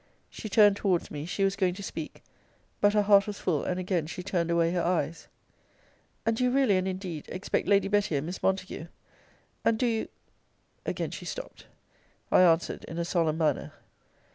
[0.31, 2.23] She turned towards me she was going to speak;
[2.79, 5.27] but her heart was full, and again she turned away her eyes,
[6.25, 8.87] And do you really and indeed expect Lady Betty and Miss Montague?
[9.63, 10.07] And do you
[10.87, 11.67] Again she stopt.
[12.31, 13.73] I answered in a solemn manner.